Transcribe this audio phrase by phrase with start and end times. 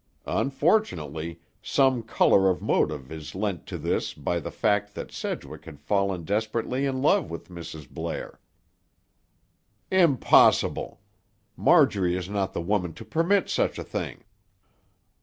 [0.25, 5.79] Unfortunately, some color of motive is lent to this by the fact that Sedgwick had
[5.79, 7.87] fallen desperately in love with Mrs.
[7.87, 8.39] Blair."
[9.91, 11.01] "Impossible!
[11.55, 14.23] Marjorie is not the woman to permit such a thing."